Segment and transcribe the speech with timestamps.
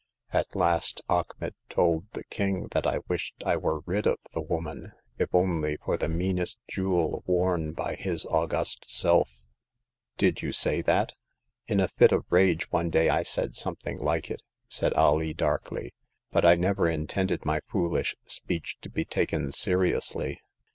[0.33, 4.41] At last Achmet told the King that I had wished I were rid of the
[4.41, 9.57] woman, if only for the meanest jewel worn by his august self." 56o Hagar of
[9.57, 11.09] the Pawn Shop." Did you say that?"•
[11.71, 15.93] In a fit of rage one day I said something Hke it," said Alee, darkly;
[16.31, 20.39] but I never intended my foolish speech to be taken seriously.